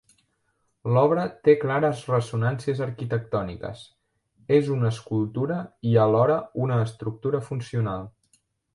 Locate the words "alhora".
6.09-6.43